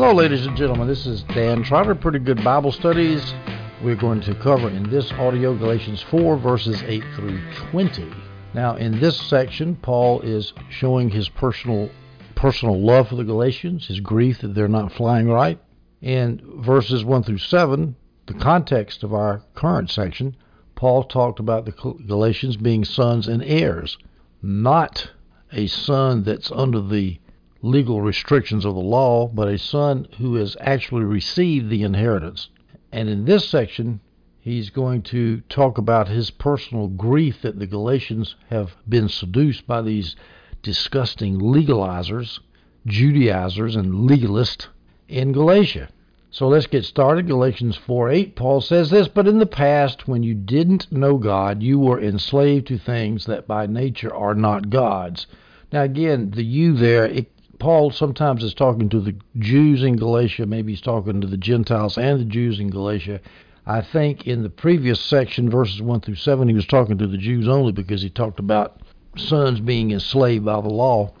[0.00, 0.88] Hello, ladies and gentlemen.
[0.88, 3.34] This is Dan Trotter, Pretty Good Bible Studies.
[3.82, 7.38] We're going to cover in this audio Galatians 4, verses 8 through
[7.70, 8.10] 20.
[8.54, 11.90] Now, in this section, Paul is showing his personal
[12.34, 15.60] personal love for the Galatians, his grief that they're not flying right.
[16.00, 17.94] In verses 1 through 7,
[18.24, 20.34] the context of our current section,
[20.76, 21.72] Paul talked about the
[22.06, 23.98] Galatians being sons and heirs,
[24.40, 25.10] not
[25.52, 27.19] a son that's under the
[27.62, 32.48] legal restrictions of the law, but a son who has actually received the inheritance.
[32.92, 34.00] And in this section,
[34.40, 39.82] he's going to talk about his personal grief that the Galatians have been seduced by
[39.82, 40.16] these
[40.62, 42.40] disgusting legalizers,
[42.86, 44.68] Judaizers, and legalists
[45.08, 45.88] in Galatia.
[46.32, 47.26] So let's get started.
[47.26, 51.62] Galatians 4 8, Paul says this, But in the past, when you didn't know God,
[51.62, 55.26] you were enslaved to things that by nature are not God's.
[55.72, 60.46] Now, again, the you there, it, Paul sometimes is talking to the Jews in Galatia,
[60.46, 63.20] maybe he's talking to the Gentiles and the Jews in Galatia.
[63.66, 67.18] I think in the previous section, verses 1 through 7, he was talking to the
[67.18, 68.80] Jews only because he talked about
[69.16, 71.12] sons being enslaved by the law.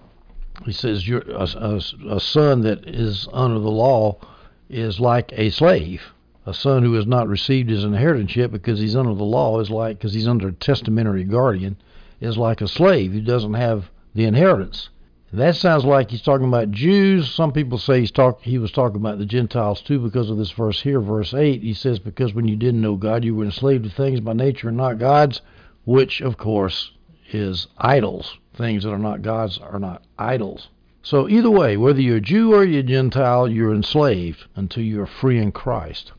[0.64, 4.18] He says you're a, a, a son that is under the law
[4.70, 6.02] is like a slave.
[6.46, 9.68] A son who has not received his inheritance yet because he's under the law is
[9.68, 11.76] like, because he's under a testamentary guardian,
[12.18, 14.88] is like a slave who doesn't have the inheritance.
[15.32, 17.30] That sounds like he's talking about Jews.
[17.30, 20.50] Some people say he's talk, he was talking about the Gentiles too because of this
[20.50, 21.62] verse here, verse 8.
[21.62, 24.68] He says, Because when you didn't know God, you were enslaved to things by nature
[24.68, 25.40] and not God's,
[25.84, 26.90] which, of course,
[27.32, 28.38] is idols.
[28.54, 30.68] Things that are not God's are not idols.
[31.02, 35.06] So either way, whether you're a Jew or you're a Gentile, you're enslaved until you're
[35.06, 36.12] free in Christ.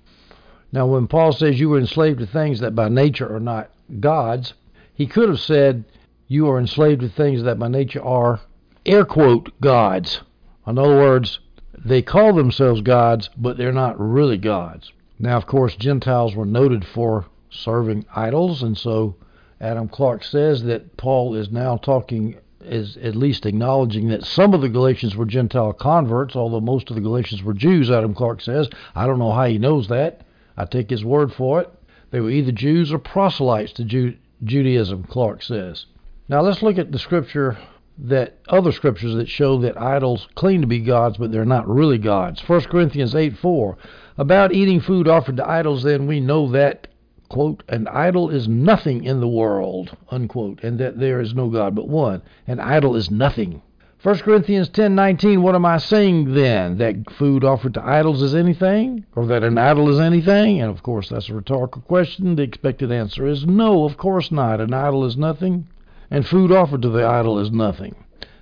[0.72, 4.54] Now, when Paul says you were enslaved to things that by nature are not God's,
[4.94, 5.84] he could have said
[6.30, 8.40] you are enslaved to things that by nature are,
[8.86, 10.22] air quote, gods.
[10.68, 11.40] In other words,
[11.84, 14.92] they call themselves gods, but they're not really gods.
[15.20, 19.16] Now, of course, Gentiles were noted for serving idols, and so
[19.60, 24.62] Adam Clarke says that Paul is now talking is at least acknowledging that some of
[24.62, 28.70] the Galatians were Gentile converts, although most of the Galatians were Jews, Adam Clarke says.
[28.94, 30.22] I don't know how he knows that.
[30.56, 31.70] I take his word for it.
[32.12, 35.86] They were either Jews or proselytes to Ju- Judaism, Clarke says.
[36.30, 37.58] Now let's look at the scripture
[38.04, 41.98] that other scriptures that show that idols claim to be gods, but they're not really
[41.98, 42.42] gods.
[42.48, 43.78] 1 Corinthians 8 4.
[44.18, 46.88] About eating food offered to idols, then we know that
[47.32, 51.74] quote, an idol is nothing in the world, unquote, and that there is no God
[51.74, 52.22] but one.
[52.46, 53.62] An idol is nothing.
[54.04, 56.78] 1 Corinthians 10:19 What am I saying then?
[56.80, 60.60] That food offered to idols is anything or that an idol is anything?
[60.60, 62.36] And of course that's a rhetorical question.
[62.36, 64.60] The expected answer is no, of course not.
[64.60, 65.68] An idol is nothing
[66.12, 67.96] and food offered to the idol is nothing.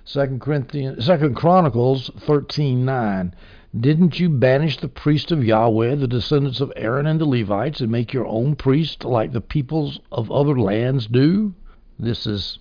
[0.04, 3.32] 2 Corinthians 2 Chronicles 13:9
[3.78, 7.92] didn't you banish the priest of Yahweh, the descendants of Aaron and the Levites, and
[7.92, 11.54] make your own priest like the peoples of other lands do?
[11.96, 12.58] This is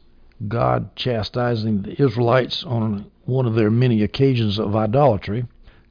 [0.47, 5.46] God chastising the Israelites on one of their many occasions of idolatry.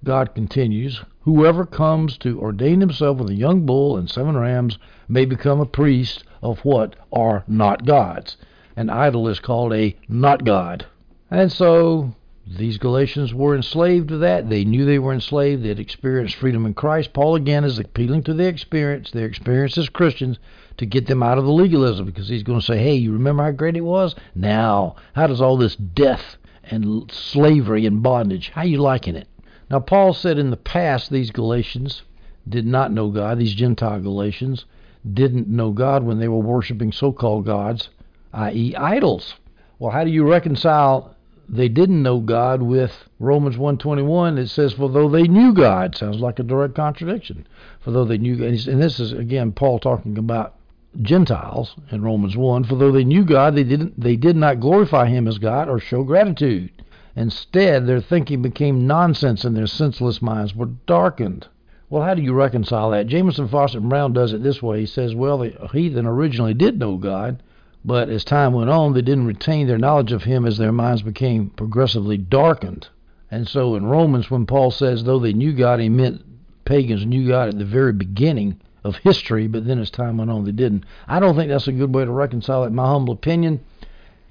[0.05, 5.25] God continues, Whoever comes to ordain himself with a young bull and seven rams may
[5.25, 8.37] become a priest of what are not gods.
[8.78, 10.87] An idol is called a not God.
[11.33, 12.15] And so
[12.47, 14.49] these Galatians were enslaved to that.
[14.49, 15.65] They knew they were enslaved.
[15.65, 17.12] They had experienced freedom in Christ.
[17.12, 20.38] Paul again is appealing to their experience, their experience as Christians,
[20.77, 23.43] to get them out of the legalism because he's going to say, hey, you remember
[23.43, 24.15] how great it was?
[24.37, 29.27] Now, how does all this death and slavery and bondage, how you liking it?
[29.69, 32.03] Now, Paul said in the past these Galatians
[32.49, 34.67] did not know God, these Gentile Galatians
[35.12, 37.88] didn't know God when they were worshiping so called gods,
[38.33, 39.34] i.e., idols.
[39.78, 41.15] Well, how do you reconcile
[41.49, 46.21] they didn't know God with Romans 121 it says for though they knew God sounds
[46.21, 47.47] like a direct contradiction.
[47.81, 50.56] For though they knew and this is again Paul talking about
[51.00, 55.06] Gentiles in Romans 1 for though they knew God they didn't they did not glorify
[55.06, 56.70] him as God or show gratitude.
[57.17, 61.49] Instead their thinking became nonsense and their senseless minds were darkened.
[61.88, 63.06] Well how do you reconcile that?
[63.06, 64.81] Jamieson Fausset Brown does it this way.
[64.81, 67.43] He says well the heathen originally did know God
[67.88, 71.00] but as time went on, they didn't retain their knowledge of him as their minds
[71.00, 72.87] became progressively darkened.
[73.31, 76.23] And so in Romans, when Paul says, though they knew God, he meant
[76.67, 80.44] pagans knew God at the very beginning of history, but then as time went on,
[80.44, 80.85] they didn't.
[81.06, 83.61] I don't think that's a good way to reconcile it, in my humble opinion.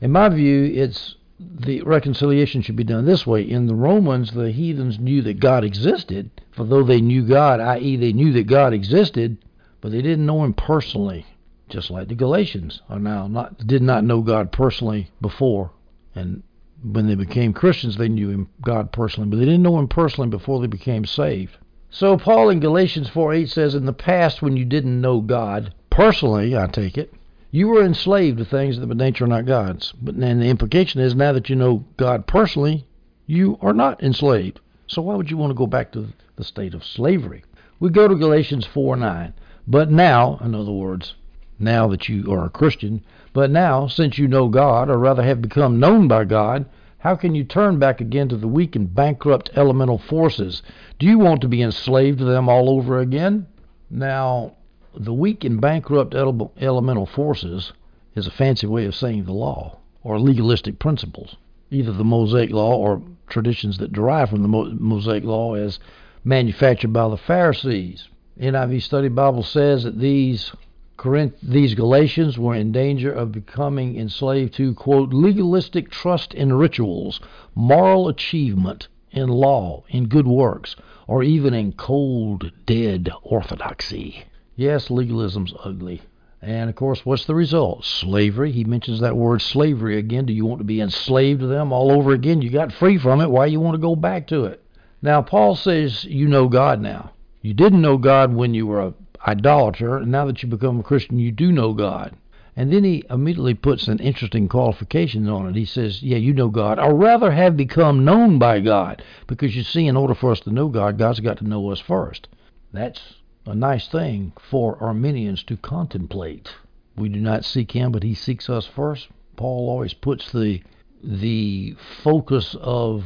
[0.01, 3.42] In my view, it's the reconciliation should be done this way.
[3.42, 7.95] In the Romans, the heathens knew that God existed, for though they knew God, i.e.,
[7.95, 9.39] they knew that God existed,
[9.81, 11.25] but they didn't know him personally
[11.69, 15.72] just like the Galatians are now not did not know God personally before,
[16.16, 16.44] and
[16.84, 20.62] When they became Christians, they knew God personally, but they didn't know him personally before
[20.62, 21.58] they became saved.
[21.90, 25.74] So Paul in Galatians 4 8 says, In the past, when you didn't know God,
[25.90, 27.14] personally, I take it,
[27.50, 29.94] you were enslaved to things that by nature are not God's.
[30.02, 32.86] But then the implication is now that you know God personally,
[33.25, 34.60] you are not enslaved.
[34.86, 37.44] So why would you want to go back to the state of slavery?
[37.80, 39.34] We go to Galatians 4 9.
[39.66, 41.16] But now, in other words,
[41.59, 45.42] now that you are a Christian, but now, since you know God, or rather have
[45.42, 46.65] become known by God,
[47.00, 50.63] how can you turn back again to the weak and bankrupt elemental forces?
[51.00, 53.48] Do you want to be enslaved to them all over again?
[53.89, 54.54] Now,
[54.95, 57.71] the weak and bankrupt ele- elemental forces
[58.15, 61.36] is a fancy way of saying the law or legalistic principles,
[61.69, 65.80] either the Mosaic law or traditions that derive from the Mo- Mosaic law as
[66.24, 68.07] manufactured by the Pharisees.
[68.39, 70.51] NIV Study Bible says that these
[70.98, 77.20] Corinth, these Galatians were in danger of becoming enslaved to, quote, legalistic trust in rituals,
[77.54, 80.76] moral achievement, in law, in good works,
[81.08, 84.24] or even in cold, dead orthodoxy.
[84.56, 86.02] Yes, legalism's ugly.
[86.42, 87.86] And of course, what's the result?
[87.86, 88.52] Slavery.
[88.52, 90.26] He mentions that word slavery again.
[90.26, 92.42] Do you want to be enslaved to them all over again?
[92.42, 93.30] You got free from it.
[93.30, 94.64] Why you want to go back to it?
[95.02, 97.12] Now, Paul says you know God now.
[97.42, 98.94] You didn't know God when you were a
[99.27, 102.15] idolater, and now that you become a Christian, you do know God.
[102.56, 105.56] And then he immediately puts an interesting qualification on it.
[105.56, 109.03] He says, Yeah, you know God, or rather have become known by God.
[109.27, 111.79] Because you see, in order for us to know God, God's got to know us
[111.79, 112.27] first.
[112.74, 113.15] That's
[113.45, 116.51] a nice thing for Arminians to contemplate.
[116.95, 119.07] We do not seek him, but he seeks us first.
[119.35, 120.62] Paul always puts the
[121.03, 123.03] the focus of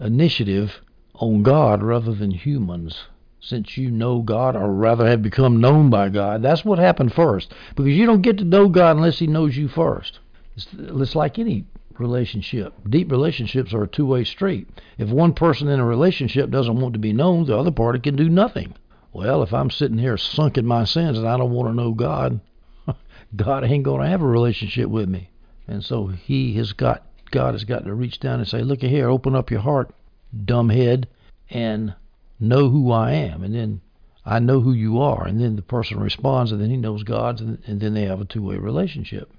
[0.00, 0.80] initiative
[1.14, 3.04] on God rather than humans
[3.44, 6.42] since you know God, or rather have become known by God.
[6.42, 7.52] That's what happened first.
[7.74, 10.18] Because you don't get to know God unless He knows you first.
[10.56, 11.66] It's, it's like any
[11.98, 12.72] relationship.
[12.88, 14.68] Deep relationships are a two way street.
[14.96, 18.16] If one person in a relationship doesn't want to be known, the other party can
[18.16, 18.74] do nothing.
[19.12, 21.92] Well, if I'm sitting here sunk in my sins and I don't want to know
[21.92, 22.40] God,
[23.36, 25.30] God ain't going to have a relationship with me.
[25.68, 29.08] And so He has got, God has got to reach down and say, Look here,
[29.08, 29.94] open up your heart,
[30.34, 31.04] dumbhead,
[31.50, 31.94] and
[32.40, 33.80] know who I am, and then
[34.24, 37.40] I know who you are, and then the person responds, and then he knows God's,
[37.40, 39.30] and, and then they have a two-way relationship.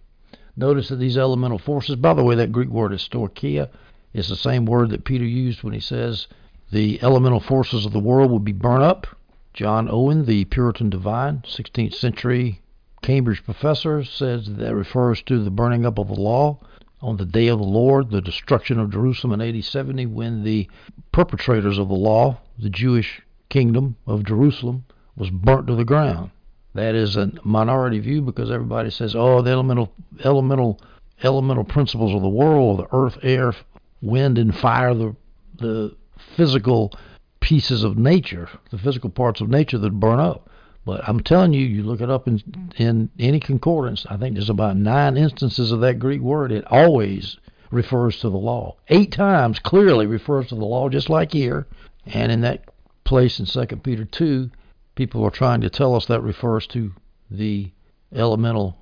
[0.56, 3.70] Notice that these elemental forces, by the way, that Greek word is stoicheia,
[4.14, 6.28] is the same word that Peter used when he says
[6.72, 9.08] the elemental forces of the world will be burnt up.
[9.54, 12.62] John Owen, the Puritan divine, 16th century
[13.02, 16.60] Cambridge professor, says that refers to the burning up of the law
[17.02, 20.70] on the day of the Lord, the destruction of Jerusalem in AD 70, when the
[21.12, 26.32] perpetrators of the law, the Jewish kingdom of Jerusalem, was burnt to the ground.
[26.74, 29.94] That is a minority view because everybody says, "Oh, the elemental,
[30.24, 30.80] elemental,
[31.24, 33.54] elemental principles of the world, the earth, air,
[34.02, 35.16] wind, and fire, the
[35.58, 36.92] the physical
[37.40, 40.50] pieces of nature, the physical parts of nature that burn up."
[40.86, 42.44] But I'm telling you, you look it up in
[42.78, 44.06] in any concordance.
[44.08, 46.52] I think there's about nine instances of that Greek word.
[46.52, 47.38] It always
[47.72, 48.78] refers to the law.
[48.90, 51.66] Eight times clearly refers to the law, just like here.
[52.06, 52.66] And in that
[53.04, 54.52] place in Second Peter two,
[54.94, 56.92] people are trying to tell us that refers to
[57.32, 57.72] the
[58.14, 58.78] elemental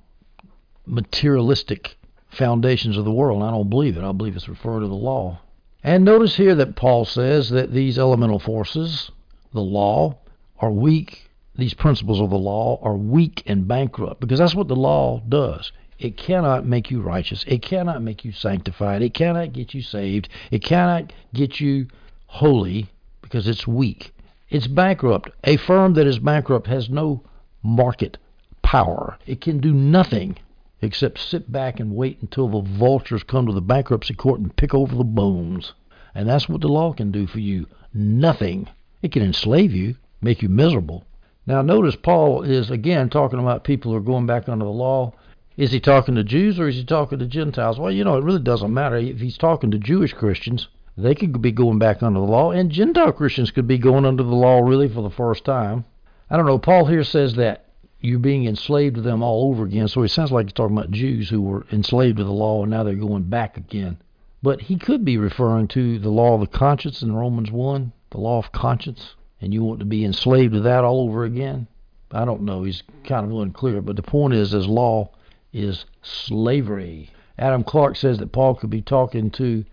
[0.86, 1.96] materialistic
[2.28, 3.42] foundations of the world.
[3.42, 4.04] I don't believe it.
[4.04, 5.40] I believe it's referring to the law.
[5.82, 9.10] And notice here that Paul says that these elemental forces,
[9.52, 10.18] the law,
[10.58, 11.23] are weak
[11.56, 15.70] these principles of the law are weak and bankrupt because that's what the law does.
[15.98, 17.44] It cannot make you righteous.
[17.46, 19.02] It cannot make you sanctified.
[19.02, 20.28] It cannot get you saved.
[20.50, 21.86] It cannot get you
[22.26, 22.90] holy
[23.22, 24.12] because it's weak.
[24.50, 25.30] It's bankrupt.
[25.44, 27.22] A firm that is bankrupt has no
[27.62, 28.18] market
[28.62, 29.16] power.
[29.24, 30.36] It can do nothing
[30.82, 34.74] except sit back and wait until the vultures come to the bankruptcy court and pick
[34.74, 35.72] over the bones.
[36.14, 37.66] And that's what the law can do for you.
[37.92, 38.68] Nothing.
[39.00, 41.04] It can enslave you, make you miserable,
[41.46, 45.12] now, notice Paul is again talking about people who are going back under the law.
[45.58, 47.78] Is he talking to Jews or is he talking to Gentiles?
[47.78, 48.96] Well, you know, it really doesn't matter.
[48.96, 52.70] If he's talking to Jewish Christians, they could be going back under the law, and
[52.70, 55.84] Gentile Christians could be going under the law really for the first time.
[56.30, 56.58] I don't know.
[56.58, 57.66] Paul here says that
[58.00, 60.92] you're being enslaved to them all over again, so it sounds like he's talking about
[60.92, 63.98] Jews who were enslaved to the law and now they're going back again.
[64.42, 68.18] But he could be referring to the law of the conscience in Romans 1, the
[68.18, 71.66] law of conscience and you want to be enslaved to that all over again?
[72.10, 72.62] I don't know.
[72.62, 73.82] He's kind of unclear.
[73.82, 75.10] But the point is, his law
[75.52, 77.10] is slavery.
[77.38, 79.64] Adam Clarke says that Paul could be talking to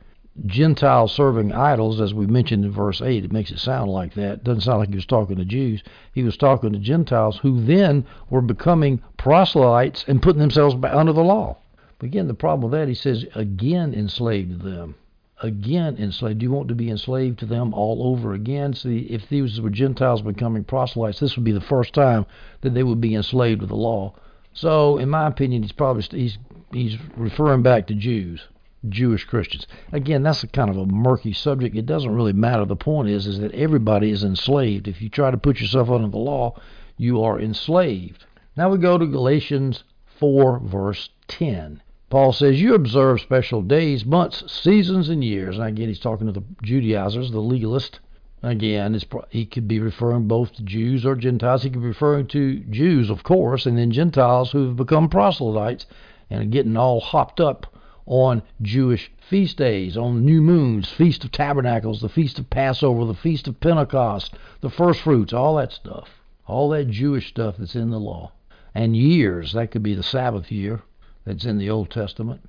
[0.45, 3.25] Gentiles serving idols, as we mentioned in verse 8.
[3.25, 4.33] It makes it sound like that.
[4.33, 5.83] It doesn't sound like he was talking to Jews.
[6.13, 11.23] He was talking to Gentiles who then were becoming proselytes and putting themselves under the
[11.23, 11.57] law.
[11.99, 14.95] But again, the problem with that, he says, again enslaved them.
[15.41, 16.39] Again enslaved?
[16.39, 18.73] Do you want to be enslaved to them all over again?
[18.73, 22.25] See, if these were Gentiles becoming proselytes, this would be the first time
[22.61, 24.13] that they would be enslaved to the law.
[24.53, 26.37] So, in my opinion, he's probably he's
[26.71, 28.47] he's referring back to Jews,
[28.87, 29.67] Jewish Christians.
[29.91, 31.75] Again, that's a kind of a murky subject.
[31.75, 32.65] It doesn't really matter.
[32.65, 34.87] The point is, is that everybody is enslaved.
[34.87, 36.59] If you try to put yourself under the law,
[36.97, 38.25] you are enslaved.
[38.55, 39.83] Now we go to Galatians
[40.19, 41.81] 4, verse 10.
[42.11, 45.57] Paul says, You observe special days, months, seasons, and years.
[45.57, 48.01] And again, he's talking to the Judaizers, the legalist.
[48.43, 48.99] Again,
[49.29, 51.63] he could be referring both to Jews or Gentiles.
[51.63, 55.85] He could be referring to Jews, of course, and then Gentiles who have become proselytes
[56.29, 57.73] and are getting all hopped up
[58.05, 63.13] on Jewish feast days, on new moons, Feast of Tabernacles, the Feast of Passover, the
[63.13, 66.09] Feast of Pentecost, the first fruits, all that stuff.
[66.45, 68.33] All that Jewish stuff that's in the law.
[68.75, 70.81] And years, that could be the Sabbath year
[71.25, 72.41] that's in the Old Testament.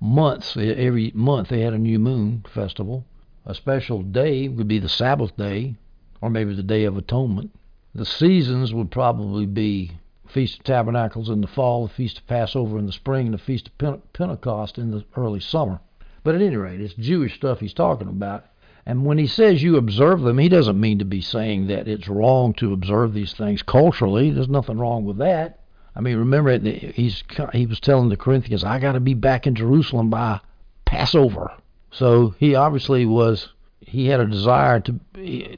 [0.00, 3.04] Months, every month they had a new moon festival.
[3.46, 5.76] A special day would be the Sabbath day,
[6.22, 7.50] or maybe the Day of Atonement.
[7.94, 9.92] The seasons would probably be
[10.26, 13.38] Feast of Tabernacles in the fall, the Feast of Passover in the spring, and the
[13.38, 15.80] Feast of Pentecost in the early summer.
[16.22, 18.46] But at any rate, it's Jewish stuff he's talking about.
[18.86, 22.08] And when he says you observe them, he doesn't mean to be saying that it's
[22.08, 24.30] wrong to observe these things culturally.
[24.30, 25.60] There's nothing wrong with that.
[25.96, 27.22] I mean, remember, he's
[27.52, 30.40] he was telling the Corinthians, "I got to be back in Jerusalem by
[30.84, 31.52] Passover."
[31.90, 33.48] So he obviously was.
[33.80, 35.00] He had a desire to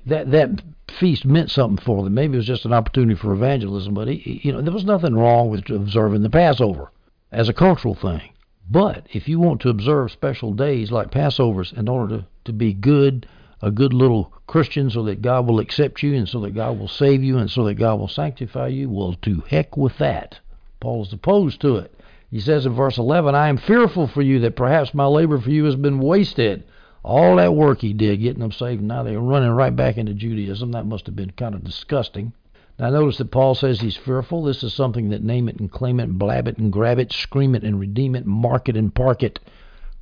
[0.06, 2.14] that that feast meant something for them.
[2.14, 5.14] Maybe it was just an opportunity for evangelism, but he, you know, there was nothing
[5.14, 6.90] wrong with observing the Passover
[7.32, 8.30] as a cultural thing.
[8.68, 12.72] But if you want to observe special days like Passovers in order to, to be
[12.72, 13.26] good,
[13.62, 16.88] a good little Christian so that God will accept you and so that God will
[16.88, 20.38] save you and so that God will sanctify you, well, to heck with that.
[20.80, 21.92] Paul is opposed to it.
[22.30, 25.50] He says in verse 11, I am fearful for you that perhaps my labor for
[25.50, 26.64] you has been wasted.
[27.02, 30.72] All that work he did getting them saved, now they're running right back into Judaism.
[30.72, 32.32] That must have been kind of disgusting.
[32.78, 34.42] Now notice that Paul says he's fearful.
[34.42, 37.54] This is something that name it and claim it, blab it and grab it, scream
[37.54, 39.40] it and redeem it, mark it and park it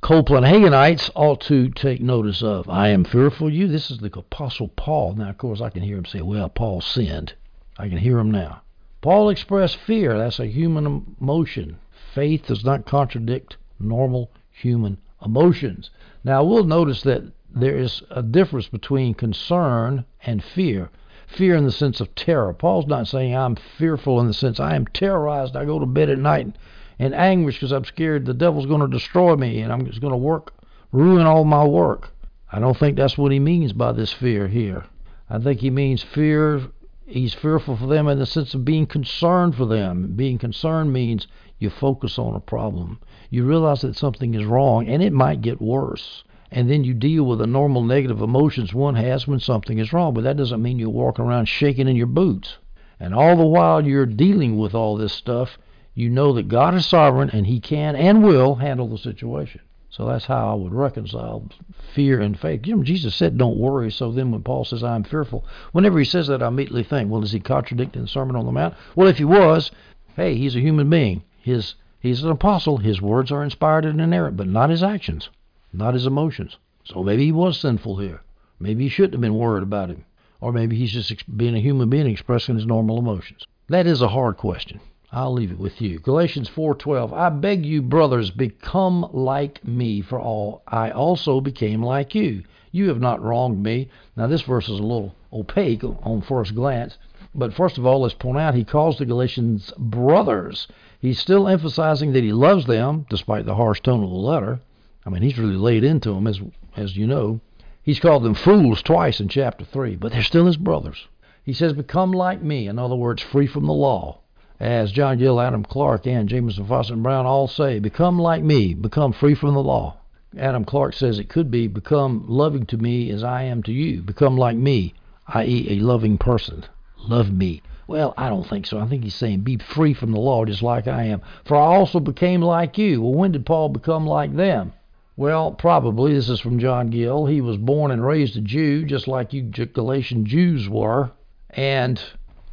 [0.05, 2.69] Copelandhaginites ought to take notice of.
[2.69, 3.67] I am fearful you.
[3.67, 5.15] This is the Apostle Paul.
[5.15, 7.33] Now, of course, I can hear him say, well, Paul sinned.
[7.79, 8.61] I can hear him now.
[9.01, 10.15] Paul expressed fear.
[10.15, 11.79] That's a human emotion.
[12.13, 15.89] Faith does not contradict normal human emotions.
[16.23, 20.91] Now, we'll notice that there is a difference between concern and fear.
[21.25, 22.53] Fear in the sense of terror.
[22.53, 25.55] Paul's not saying I'm fearful in the sense I am terrorized.
[25.55, 26.55] I go to bed at night
[26.99, 30.11] in anguish because I'm scared the devil's going to destroy me and I'm just going
[30.11, 30.53] to work,
[30.91, 32.11] ruin all my work.
[32.51, 34.85] I don't think that's what he means by this fear here.
[35.29, 36.61] I think he means fear.
[37.05, 40.13] He's fearful for them in the sense of being concerned for them.
[40.15, 41.27] Being concerned means
[41.59, 42.99] you focus on a problem.
[43.29, 46.23] You realize that something is wrong and it might get worse.
[46.51, 50.13] And then you deal with the normal negative emotions one has when something is wrong.
[50.13, 52.57] But that doesn't mean you walk around shaking in your boots.
[52.99, 55.57] And all the while you're dealing with all this stuff,
[55.95, 59.61] you know that God is sovereign and He can and will handle the situation.
[59.89, 61.47] So that's how I would reconcile
[61.93, 62.67] fear and faith.
[62.67, 66.03] You know, Jesus said, "Don't worry." So then, when Paul says, "I'm fearful," whenever he
[66.03, 69.07] says that, I immediately think, "Well, is he contradicting the Sermon on the Mount?" Well,
[69.07, 69.71] if he was,
[70.17, 71.23] hey, he's a human being.
[71.39, 72.75] His he's an apostle.
[72.75, 75.29] His words are inspired and inerrant, but not his actions,
[75.71, 76.57] not his emotions.
[76.83, 78.21] So maybe he was sinful here.
[78.59, 80.03] Maybe he shouldn't have been worried about him,
[80.41, 83.47] or maybe he's just being a human being expressing his normal emotions.
[83.69, 84.81] That is a hard question.
[85.11, 85.99] I'll leave it with you.
[85.99, 92.15] Galatians 4:12 I beg you brothers become like me for all I also became like
[92.15, 92.43] you.
[92.71, 93.87] You have not wronged me.
[94.17, 96.97] Now this verse is a little opaque on first glance,
[97.35, 100.67] but first of all let's point out he calls the Galatians brothers.
[100.99, 104.59] He's still emphasizing that he loves them despite the harsh tone of the letter.
[105.05, 106.41] I mean, he's really laid into them as
[106.75, 107.39] as you know.
[107.83, 111.07] He's called them fools twice in chapter 3, but they're still his brothers.
[111.43, 114.21] He says become like me, in other words, free from the law
[114.59, 118.73] as John Gill, Adam Clarke, and Jamieson, Fausset, and Brown all say, become like me,
[118.73, 119.97] become free from the law.
[120.37, 124.01] Adam Clarke says it could be become loving to me as I am to you,
[124.01, 124.93] become like me,
[125.27, 126.65] i.e., a loving person.
[126.97, 127.61] Love me.
[127.87, 128.79] Well, I don't think so.
[128.79, 131.21] I think he's saying be free from the law just like I am.
[131.45, 133.01] For I also became like you.
[133.01, 134.73] Well, when did Paul become like them?
[135.17, 136.13] Well, probably.
[136.13, 137.25] This is from John Gill.
[137.27, 141.11] He was born and raised a Jew, just like you Galatian Jews were.
[141.51, 142.01] And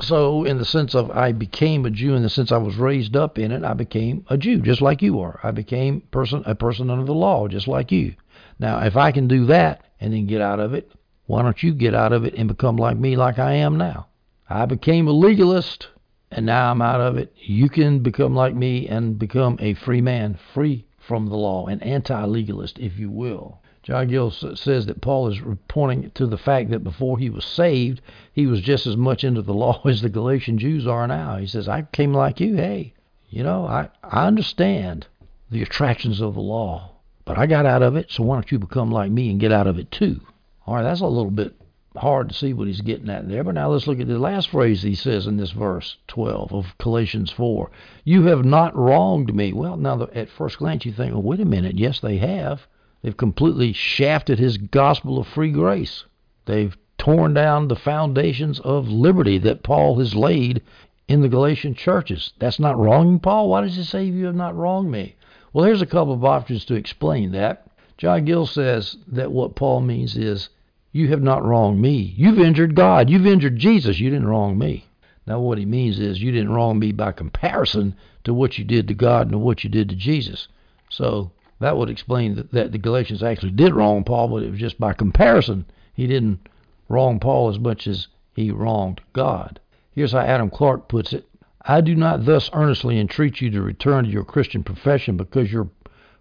[0.02, 3.16] so, in the sense of I became a Jew, in the sense I was raised
[3.16, 5.38] up in it, I became a Jew, just like you are.
[5.42, 8.14] I became person a person under the law, just like you.
[8.58, 10.90] Now, if I can do that and then get out of it,
[11.26, 14.08] why don't you get out of it and become like me, like I am now?
[14.48, 15.88] I became a legalist,
[16.30, 17.32] and now I'm out of it.
[17.36, 21.80] You can become like me and become a free man, free from the law, an
[21.80, 23.61] anti-legalist, if you will.
[23.82, 28.00] John Gill says that Paul is pointing to the fact that before he was saved,
[28.32, 31.36] he was just as much into the law as the Galatian Jews are now.
[31.36, 32.54] He says, I came like you.
[32.54, 32.94] Hey,
[33.28, 35.08] you know, I, I understand
[35.50, 36.92] the attractions of the law,
[37.24, 39.52] but I got out of it, so why don't you become like me and get
[39.52, 40.20] out of it too?
[40.64, 41.54] All right, that's a little bit
[41.96, 43.42] hard to see what he's getting at there.
[43.42, 46.78] But now let's look at the last phrase he says in this verse 12 of
[46.78, 47.70] Galatians 4.
[48.04, 49.52] You have not wronged me.
[49.52, 51.78] Well, now at first glance you think, well, wait a minute.
[51.78, 52.66] Yes, they have.
[53.02, 56.04] They've completely shafted his gospel of free grace.
[56.46, 60.62] They've torn down the foundations of liberty that Paul has laid
[61.08, 62.32] in the Galatian churches.
[62.38, 63.48] That's not wronging Paul.
[63.48, 65.16] Why does he say you have not wronged me?
[65.52, 67.66] Well, here's a couple of options to explain that.
[67.98, 70.48] John Gill says that what Paul means is
[70.92, 72.14] you have not wronged me.
[72.16, 73.10] You've injured God.
[73.10, 73.98] You've injured Jesus.
[73.98, 74.86] You didn't wrong me.
[75.26, 78.88] Now, what he means is you didn't wrong me by comparison to what you did
[78.88, 80.48] to God and to what you did to Jesus.
[80.88, 81.30] So
[81.62, 84.80] that would explain that, that the Galatians actually did wrong Paul, but it was just
[84.80, 85.64] by comparison.
[85.94, 86.48] He didn't
[86.88, 89.60] wrong Paul as much as he wronged God.
[89.94, 91.28] Here's how Adam Clarke puts it
[91.64, 95.68] I do not thus earnestly entreat you to return to your Christian profession because your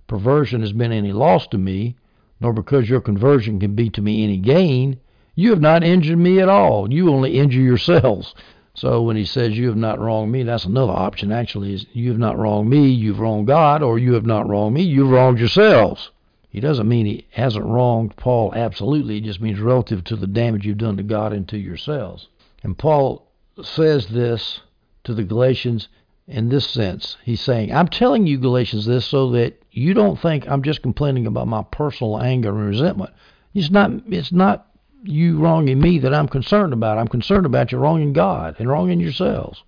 [0.06, 1.96] perversion has been any loss to me,
[2.40, 5.00] nor because your conversion can be to me any gain.
[5.34, 6.94] You have not injured me at all.
[6.94, 8.36] You only injure yourselves.
[8.74, 12.10] So when he says you have not wronged me, that's another option actually is you
[12.10, 15.40] have not wronged me, you've wronged God, or you have not wronged me, you've wronged
[15.40, 16.12] yourselves.
[16.50, 20.66] He doesn't mean he hasn't wronged Paul absolutely, it just means relative to the damage
[20.66, 22.28] you've done to God and to yourselves.
[22.64, 23.28] And Paul
[23.62, 24.62] says this
[25.04, 25.90] to the Galatians
[26.28, 27.18] in this sense.
[27.24, 31.28] He's saying, I'm telling you, Galatians, this so that you don't think I'm just complaining
[31.28, 33.12] about my personal anger and resentment.
[33.54, 34.68] It's not it's not
[35.04, 36.98] you wronging me that I'm concerned about.
[36.98, 39.64] I'm concerned about you wronging God and wronging yourselves.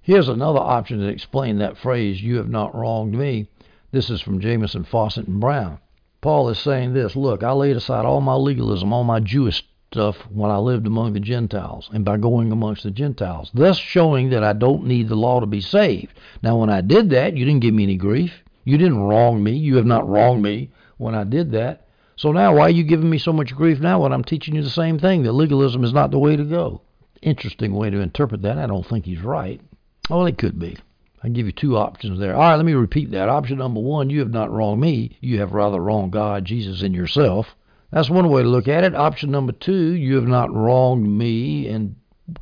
[0.00, 3.48] Here's another option to explain that phrase, you have not wronged me.
[3.90, 5.78] This is from Jamieson, Fausset, and Brown.
[6.20, 10.16] Paul is saying this Look, I laid aside all my legalism, all my Jewish stuff
[10.30, 14.42] when I lived among the Gentiles and by going amongst the Gentiles, thus showing that
[14.42, 16.12] I don't need the law to be saved.
[16.42, 18.42] Now, when I did that, you didn't give me any grief.
[18.64, 19.52] You didn't wrong me.
[19.52, 21.85] You have not wronged me when I did that.
[22.16, 24.62] So now, why are you giving me so much grief now when I'm teaching you
[24.62, 25.22] the same thing?
[25.22, 26.80] That legalism is not the way to go.
[27.20, 28.58] Interesting way to interpret that.
[28.58, 29.60] I don't think he's right.
[30.08, 30.78] Well, it could be.
[31.22, 32.34] I give you two options there.
[32.34, 33.28] All right, let me repeat that.
[33.28, 35.18] Option number one, you have not wronged me.
[35.20, 37.54] You have rather wronged God, Jesus, and yourself.
[37.90, 38.94] That's one way to look at it.
[38.94, 41.96] Option number two, you have not wronged me and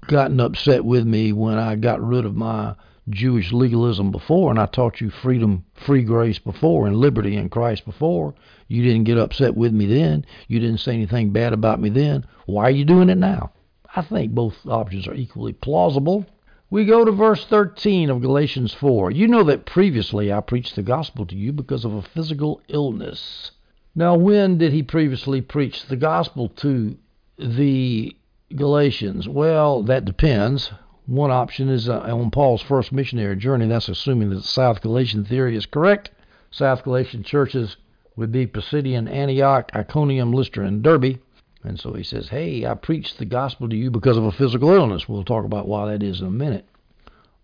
[0.07, 2.75] gotten upset with me when I got rid of my
[3.09, 7.85] Jewish legalism before, and I taught you freedom, free grace before, and liberty in Christ
[7.85, 8.35] before.
[8.69, 10.25] You didn't get upset with me then.
[10.49, 12.27] You didn't say anything bad about me then.
[12.47, 13.53] Why are you doing it now?
[13.95, 16.27] I think both options are equally plausible.
[16.71, 19.11] We go to verse 13 of Galatians 4.
[19.11, 23.53] You know that previously I preached the gospel to you because of a physical illness.
[23.95, 26.97] Now, when did he previously preach the gospel to
[27.39, 28.17] the
[28.57, 29.29] Galatians?
[29.29, 30.73] Well, that depends.
[31.07, 33.67] One option is uh, on Paul's first missionary journey.
[33.67, 36.11] That's assuming that the South Galatian theory is correct.
[36.51, 37.77] South Galatian churches
[38.17, 41.19] would be Pisidian, Antioch, Iconium, Lystra, and Derbe.
[41.63, 44.71] And so he says, Hey, I preached the gospel to you because of a physical
[44.71, 45.07] illness.
[45.07, 46.67] We'll talk about why that is in a minute.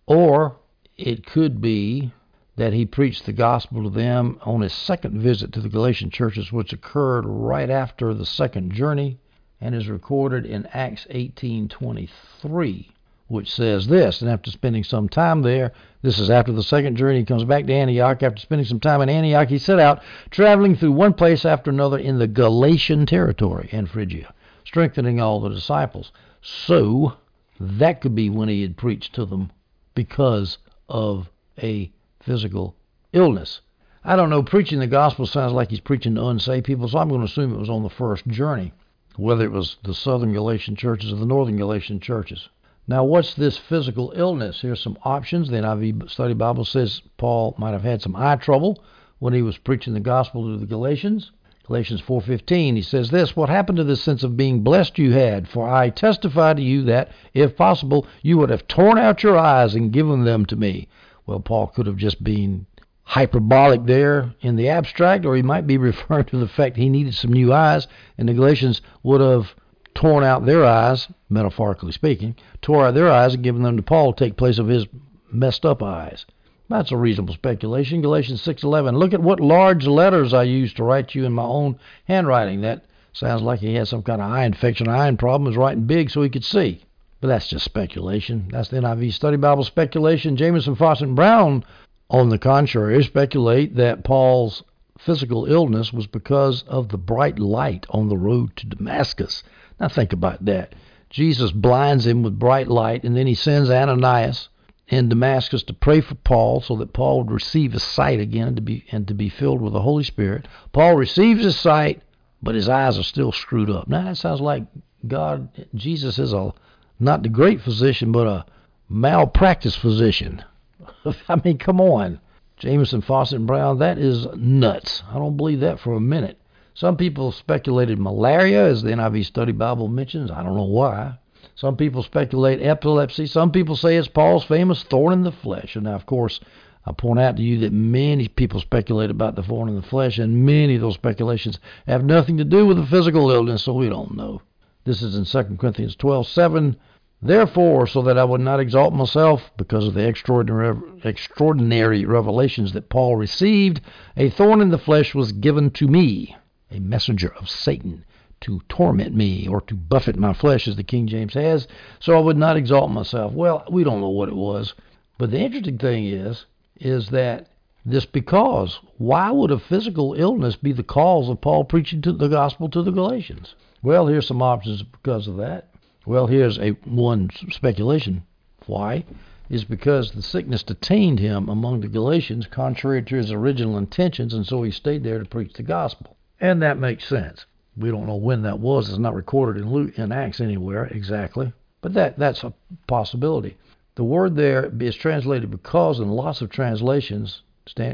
[0.06, 0.56] Or
[0.96, 2.12] it could be
[2.56, 6.50] that he preached the gospel to them on his second visit to the Galatian churches,
[6.50, 9.18] which occurred right after the second journey
[9.60, 12.88] and is recorded in Acts 18:23
[13.30, 14.20] which says this.
[14.20, 17.64] And after spending some time there, this is after the second journey, he comes back
[17.66, 18.24] to Antioch.
[18.24, 21.96] After spending some time in Antioch, he set out, traveling through one place after another
[21.96, 26.10] in the Galatian territory and Phrygia, strengthening all the disciples.
[26.42, 27.14] So,
[27.60, 29.52] that could be when he had preached to them
[29.94, 31.30] because of
[31.62, 32.74] a physical
[33.12, 33.60] illness.
[34.02, 37.08] I don't know, preaching the gospel sounds like he's preaching to unsaved people, so I'm
[37.08, 38.72] going to assume it was on the first journey,
[39.16, 42.48] whether it was the southern Galatian churches or the northern Galatian churches.
[42.90, 44.62] Now, what's this physical illness?
[44.62, 45.48] Here's some options.
[45.48, 48.82] The NIV Study Bible says Paul might have had some eye trouble
[49.20, 51.30] when he was preaching the gospel to the Galatians.
[51.68, 55.46] Galatians 4:15 he says this, what happened to the sense of being blessed you had?
[55.46, 59.76] For I testify to you that if possible you would have torn out your eyes
[59.76, 60.88] and given them to me.
[61.26, 62.66] Well, Paul could have just been
[63.04, 67.14] hyperbolic there in the abstract or he might be referring to the fact he needed
[67.14, 67.86] some new eyes
[68.18, 69.54] and the Galatians would have
[69.94, 74.12] torn out their eyes, metaphorically speaking, tore out their eyes and given them to Paul
[74.12, 74.86] to take place of his
[75.30, 76.26] messed up eyes.
[76.68, 78.00] That's a reasonable speculation.
[78.00, 78.96] Galatians 6:11.
[78.96, 82.60] Look at what large letters I used to write you in my own handwriting.
[82.60, 86.10] That sounds like he had some kind of eye infection, eye problem, was writing big
[86.10, 86.84] so he could see.
[87.20, 88.46] But that's just speculation.
[88.50, 90.36] That's the NIV Study Bible speculation.
[90.36, 91.64] Jamieson, Fausset, and Brown,
[92.08, 94.62] on the contrary, speculate that Paul's
[94.96, 99.42] physical illness was because of the bright light on the road to Damascus.
[99.80, 100.74] Now think about that.
[101.08, 104.48] Jesus blinds him with bright light, and then he sends Ananias
[104.88, 108.56] in Damascus to pray for Paul so that Paul would receive his sight again and
[108.56, 110.46] to be and to be filled with the Holy Spirit.
[110.72, 112.02] Paul receives his sight,
[112.42, 113.88] but his eyes are still screwed up.
[113.88, 114.64] Now that sounds like
[115.06, 116.52] God Jesus is a
[116.98, 118.44] not the great physician, but a
[118.88, 120.44] malpractice physician.
[121.28, 122.20] I mean, come on.
[122.58, 125.02] Jamieson, Fausset, and Brown, that is nuts.
[125.08, 126.38] I don't believe that for a minute.
[126.74, 130.30] Some people speculated malaria, as the NIV Study Bible mentions.
[130.30, 131.18] I don't know why.
[131.54, 133.26] Some people speculate epilepsy.
[133.26, 135.76] Some people say it's Paul's famous thorn in the flesh.
[135.76, 136.40] And now, of course,
[136.86, 140.18] I point out to you that many people speculate about the thorn in the flesh,
[140.18, 143.90] and many of those speculations have nothing to do with the physical illness, so we
[143.90, 144.40] don't know.
[144.84, 146.76] This is in 2 Corinthians 12 7.
[147.20, 152.88] Therefore, so that I would not exalt myself because of the extraordinary, extraordinary revelations that
[152.88, 153.82] Paul received,
[154.16, 156.34] a thorn in the flesh was given to me,
[156.70, 158.04] a messenger of Satan,
[158.40, 162.20] to torment me or to buffet my flesh, as the King James has, so I
[162.20, 163.32] would not exalt myself.
[163.32, 164.74] Well, we don't know what it was.
[165.18, 167.48] But the interesting thing is, is that
[167.84, 172.68] this because why would a physical illness be the cause of Paul preaching the gospel
[172.70, 173.54] to the Galatians?
[173.82, 175.68] Well, here's some options because of that.
[176.06, 178.22] Well, here's a one speculation.
[178.66, 179.04] Why?
[179.50, 184.46] Is because the sickness detained him among the Galatians contrary to his original intentions, and
[184.46, 186.16] so he stayed there to preach the gospel.
[186.40, 187.44] And that makes sense.
[187.76, 188.88] We don't know when that was.
[188.88, 192.52] It's not recorded in Luke, in Acts anywhere exactly, but that that's a
[192.86, 193.56] possibility.
[193.94, 197.42] The word there is translated because in lots of translations,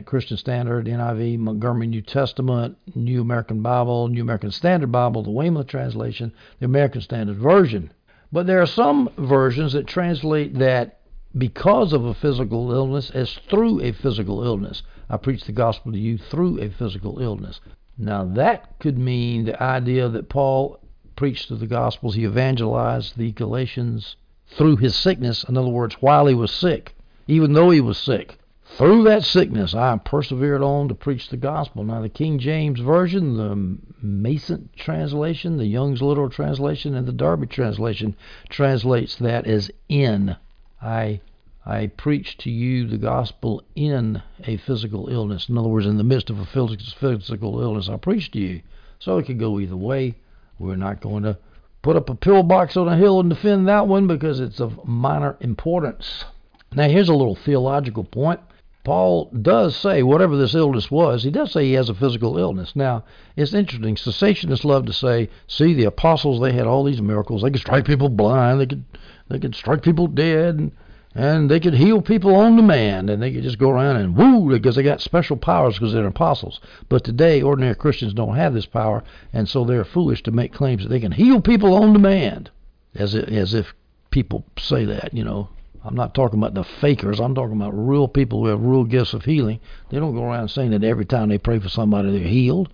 [0.04, 5.66] Christian Standard, NIV, Montgomery New Testament, New American Bible, New American Standard Bible, the Weymouth
[5.66, 7.92] translation, the American Standard Version.
[8.32, 11.00] But there are some versions that translate that
[11.36, 14.82] because of a physical illness as through a physical illness.
[15.10, 17.60] I preach the gospel to you through a physical illness.
[17.98, 20.80] Now, that could mean the idea that Paul
[21.16, 25.44] preached the gospels, he evangelized the Galatians through his sickness.
[25.44, 26.94] In other words, while he was sick,
[27.26, 28.38] even though he was sick.
[28.64, 31.84] Through that sickness, I persevered on to preach the gospel.
[31.84, 37.46] Now, the King James Version, the Mason translation, the Young's Literal Translation, and the Darby
[37.46, 38.14] translation
[38.50, 40.36] translates that as in.
[40.82, 41.20] I
[41.68, 45.48] I preach to you the gospel in a physical illness.
[45.48, 48.62] In other words, in the midst of a physical illness, I preach to you.
[49.00, 50.14] So it could go either way.
[50.60, 51.38] We're not going to
[51.82, 55.36] put up a pillbox on a hill and defend that one because it's of minor
[55.40, 56.24] importance.
[56.72, 58.40] Now, here's a little theological point.
[58.84, 62.76] Paul does say, whatever this illness was, he does say he has a physical illness.
[62.76, 63.02] Now,
[63.34, 63.96] it's interesting.
[63.96, 67.42] Cessationists love to say, see, the apostles, they had all these miracles.
[67.42, 68.84] They could strike people blind, they could,
[69.28, 70.72] they could strike people dead, and,
[71.16, 74.50] and they could heal people on demand, and they could just go around and woo,
[74.50, 76.60] because they got special powers because they're apostles.
[76.90, 79.02] But today, ordinary Christians don't have this power,
[79.32, 82.50] and so they're foolish to make claims that they can heal people on demand,
[82.94, 83.72] as if, as if
[84.10, 85.48] people say that, you know.
[85.82, 87.20] I'm not talking about the fakers.
[87.20, 89.60] I'm talking about real people who have real gifts of healing.
[89.88, 92.70] They don't go around saying that every time they pray for somebody they're healed.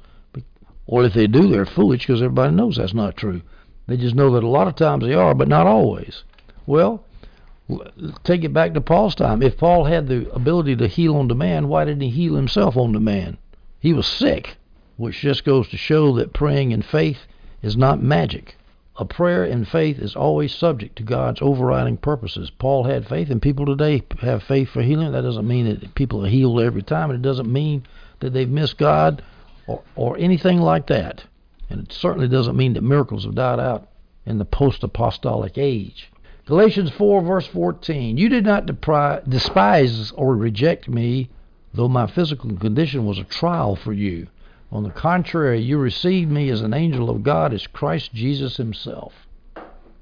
[0.87, 3.43] Or if they do, they're foolish because everybody knows that's not true.
[3.87, 6.25] They just know that a lot of times they are, but not always.
[6.67, 7.05] Well,
[8.25, 9.43] take it back to Paul's time.
[9.43, 12.93] If Paul had the ability to heal on demand, why didn't he heal himself on
[12.93, 13.39] demand?
[13.81, 14.57] He was sick,
[14.97, 17.27] which just goes to show that praying in faith
[17.63, 18.57] is not magic.
[18.97, 22.51] A prayer in faith is always subject to God's overriding purposes.
[22.51, 25.13] Paul had faith, and people today have faith for healing.
[25.13, 27.85] That doesn't mean that people are healed every time, and it doesn't mean
[28.21, 29.23] that they've missed God
[29.67, 31.25] or, or anything like that.
[31.71, 33.89] And it certainly doesn't mean that miracles have died out
[34.27, 36.12] in the post apostolic age.
[36.45, 41.31] Galatians 4, verse 14 You did not despise or reject me,
[41.73, 44.27] though my physical condition was a trial for you.
[44.73, 49.29] On the contrary, you received me as an angel of God, as Christ Jesus himself.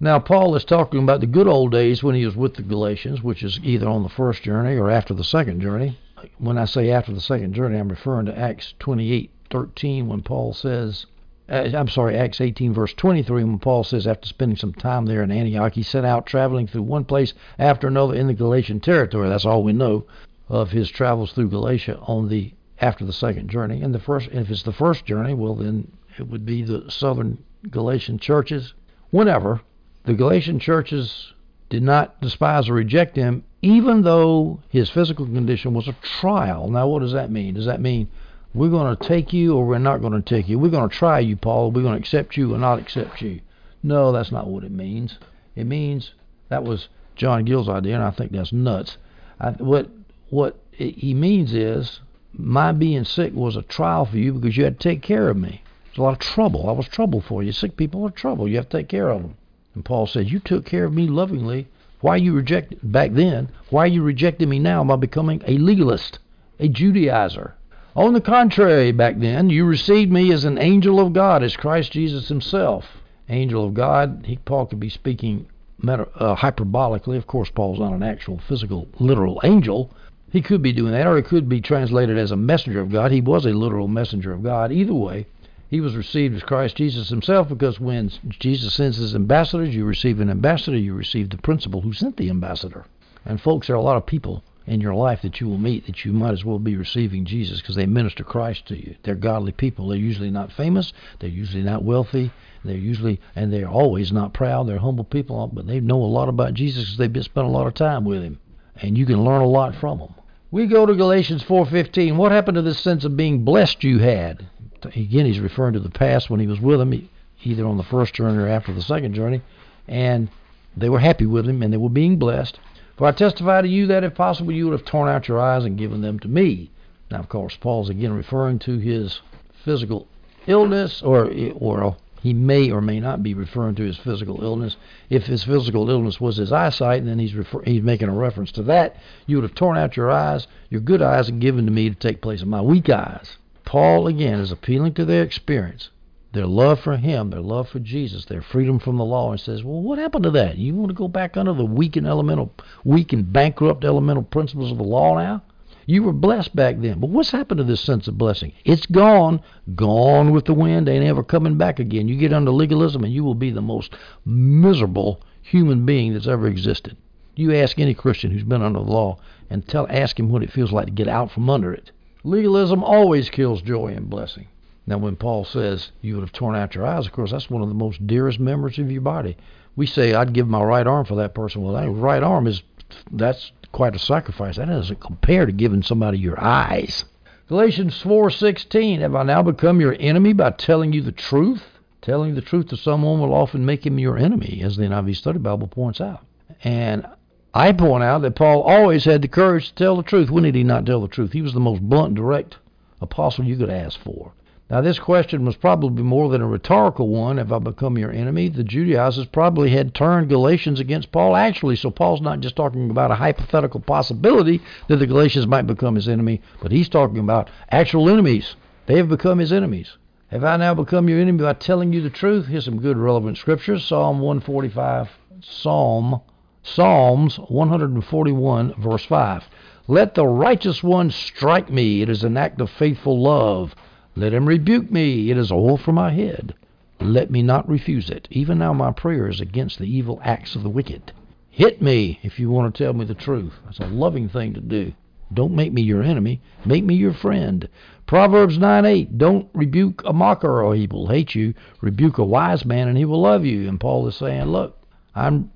[0.02, 3.22] Now, Paul is talking about the good old days when he was with the Galatians,
[3.22, 5.98] which is either on the first journey or after the second journey.
[6.38, 11.04] When I say after the second journey, I'm referring to Acts 28:13 when Paul says,
[11.50, 15.22] Uh, I'm sorry, Acts 18 verse 23 when Paul says after spending some time there
[15.22, 19.28] in Antioch, he set out traveling through one place after another in the Galatian territory.
[19.28, 20.06] That's all we know
[20.48, 23.82] of his travels through Galatia on the after the second journey.
[23.82, 27.38] And the first, if it's the first journey, well, then it would be the southern
[27.68, 28.74] Galatian churches.
[29.10, 29.60] Whenever
[30.04, 31.34] the Galatian churches
[31.68, 36.68] did not despise or reject him, even though his physical condition was a trial.
[36.68, 37.54] Now, what does that mean?
[37.54, 38.08] Does that mean
[38.52, 40.58] we're going to take you or we're not going to take you?
[40.58, 41.70] We're going to try you, Paul.
[41.70, 43.40] We're going to accept you or not accept you.
[43.82, 45.18] No, that's not what it means.
[45.54, 46.12] It means
[46.48, 48.96] that was John Gill's idea, and I think that's nuts.
[49.40, 49.88] I, what
[50.30, 52.00] what it, he means is
[52.32, 55.36] my being sick was a trial for you because you had to take care of
[55.36, 55.62] me.
[55.88, 56.68] It's a lot of trouble.
[56.68, 57.52] I was trouble for you.
[57.52, 58.48] Sick people are trouble.
[58.48, 59.36] You have to take care of them.
[59.74, 61.68] And Paul said, You took care of me lovingly.
[62.00, 63.50] Why you rejected back then?
[63.68, 66.18] Why you rejecting me now by becoming a legalist,
[66.58, 67.52] a Judaizer?
[68.00, 71.92] On the contrary, back then, you received me as an angel of God, as Christ
[71.92, 72.86] Jesus himself.
[73.28, 75.44] Angel of God, he, Paul could be speaking
[75.82, 77.18] meta, uh, hyperbolically.
[77.18, 79.90] Of course, Paul's not an actual physical, literal angel.
[80.32, 83.12] He could be doing that, or it could be translated as a messenger of God.
[83.12, 84.72] He was a literal messenger of God.
[84.72, 85.26] Either way,
[85.68, 90.20] he was received as Christ Jesus himself because when Jesus sends his ambassadors, you receive
[90.20, 92.86] an ambassador, you receive the principal who sent the ambassador.
[93.26, 95.86] And folks, there are a lot of people in your life that you will meet
[95.86, 98.94] that you might as well be receiving Jesus because they minister Christ to you.
[99.02, 99.88] They're godly people.
[99.88, 100.92] They're usually not famous.
[101.18, 102.30] They're usually not wealthy.
[102.64, 104.68] They're usually, and they're always not proud.
[104.68, 107.66] They're humble people, but they know a lot about Jesus because they've spent a lot
[107.66, 108.38] of time with him.
[108.76, 110.14] And you can learn a lot from them.
[110.50, 112.16] We go to Galatians 4:15.
[112.16, 114.46] What happened to this sense of being blessed you had?
[114.82, 117.08] Again, he's referring to the past when he was with them,
[117.44, 119.42] either on the first journey or after the second journey,
[119.86, 120.28] and
[120.76, 122.58] they were happy with him and they were being blessed.
[123.00, 125.64] For I testify to you that if possible you would have torn out your eyes
[125.64, 126.70] and given them to me.
[127.10, 129.22] Now, of course, Paul's again referring to his
[129.64, 130.06] physical
[130.46, 134.76] illness, or or he may or may not be referring to his physical illness.
[135.08, 138.62] If his physical illness was his eyesight, then he's refer- he's making a reference to
[138.64, 138.96] that.
[139.26, 141.94] You would have torn out your eyes, your good eyes, and given to me to
[141.94, 143.38] take place of my weak eyes.
[143.64, 145.88] Paul again is appealing to their experience
[146.32, 149.64] their love for him, their love for Jesus, their freedom from the law, and says,
[149.64, 150.58] Well, what happened to that?
[150.58, 154.70] You want to go back under the weak and elemental weak and bankrupt elemental principles
[154.70, 155.42] of the law now?
[155.86, 157.00] You were blessed back then.
[157.00, 158.52] But what's happened to this sense of blessing?
[158.64, 159.40] It's gone,
[159.74, 162.06] gone with the wind, ain't ever coming back again.
[162.06, 166.46] You get under legalism and you will be the most miserable human being that's ever
[166.46, 166.96] existed.
[167.34, 170.52] You ask any Christian who's been under the law and tell ask him what it
[170.52, 171.90] feels like to get out from under it.
[172.22, 174.46] Legalism always kills joy and blessing.
[174.90, 177.62] Now, when Paul says you would have torn out your eyes, of course, that's one
[177.62, 179.36] of the most dearest members of your body.
[179.76, 181.62] We say, I'd give my right arm for that person.
[181.62, 182.64] Well, that right arm is,
[183.12, 184.56] that's quite a sacrifice.
[184.56, 187.04] That doesn't compare to giving somebody your eyes.
[187.46, 191.62] Galatians 4:16 Have I now become your enemy by telling you the truth?
[192.02, 195.38] Telling the truth to someone will often make him your enemy, as the NIV Study
[195.38, 196.26] Bible points out.
[196.64, 197.06] And
[197.54, 200.32] I point out that Paul always had the courage to tell the truth.
[200.32, 201.32] When did he not tell the truth?
[201.32, 202.56] He was the most blunt, direct
[203.00, 204.32] apostle you could ask for.
[204.70, 207.38] Now, this question was probably more than a rhetorical one.
[207.38, 208.48] Have I become your enemy?
[208.48, 213.10] The Judaizers probably had turned Galatians against Paul actually, so Paul's not just talking about
[213.10, 218.08] a hypothetical possibility that the Galatians might become his enemy, but he's talking about actual
[218.08, 218.54] enemies.
[218.86, 219.96] They have become his enemies.
[220.28, 222.46] Have I now become your enemy by telling you the truth?
[222.46, 223.84] Here's some good relevant scriptures.
[223.84, 225.08] Psalm 145,
[225.40, 226.20] Psalm,
[226.62, 229.44] Psalms 141, verse 5.
[229.88, 232.02] Let the righteous one strike me.
[232.02, 233.74] It is an act of faithful love.
[234.20, 235.30] Let him rebuke me.
[235.30, 236.52] It is oil for my head.
[237.00, 238.28] Let me not refuse it.
[238.30, 241.12] Even now my prayer is against the evil acts of the wicked.
[241.48, 243.54] Hit me if you want to tell me the truth.
[243.64, 244.92] That's a loving thing to do.
[245.32, 246.42] Don't make me your enemy.
[246.66, 247.66] Make me your friend.
[248.06, 249.16] Proverbs 9 8.
[249.16, 251.54] Don't rebuke a mocker or he will hate you.
[251.80, 253.70] Rebuke a wise man and he will love you.
[253.70, 254.78] And Paul is saying, Look,
[255.14, 255.50] I'm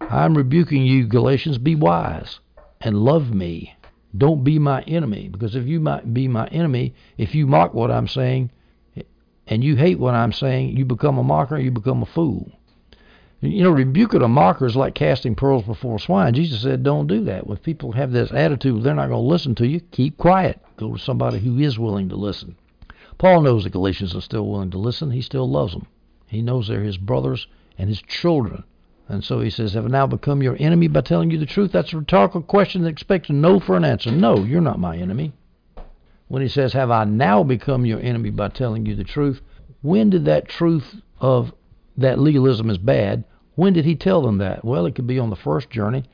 [0.00, 1.58] I'm rebuking you, Galatians.
[1.58, 2.40] Be wise
[2.80, 3.74] and love me.
[4.16, 7.90] Don't be my enemy, because if you might be my enemy, if you mock what
[7.90, 8.50] I'm saying
[9.46, 12.50] and you hate what I'm saying, you become a mocker, you become a fool.
[13.40, 16.32] You know, rebuking a mocker is like casting pearls before swine.
[16.32, 17.46] Jesus said, don't do that.
[17.46, 20.60] When people have this attitude, they're not going to listen to you, keep quiet.
[20.76, 22.56] Go to somebody who is willing to listen.
[23.18, 25.10] Paul knows the Galatians are still willing to listen.
[25.10, 25.86] He still loves them.
[26.26, 27.46] He knows they're his brothers
[27.76, 28.64] and his children.
[29.08, 31.72] And so he says, Have I now become your enemy by telling you the truth?
[31.72, 34.10] That's a rhetorical question that expects a no for an answer.
[34.10, 35.32] No, you're not my enemy.
[36.28, 39.40] When he says, Have I now become your enemy by telling you the truth?
[39.82, 41.52] When did that truth of
[41.96, 43.24] that legalism is bad,
[43.56, 44.64] when did he tell them that?
[44.64, 46.04] Well, it could be on the first journey.